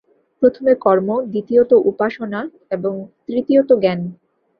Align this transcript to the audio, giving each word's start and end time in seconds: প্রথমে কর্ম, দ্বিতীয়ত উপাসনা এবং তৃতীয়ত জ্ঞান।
প্রথমে 0.41 0.73
কর্ম, 0.75 1.09
দ্বিতীয়ত 1.31 1.71
উপাসনা 1.91 2.41
এবং 2.71 2.93
তৃতীয়ত 3.27 3.69
জ্ঞান। 3.81 3.99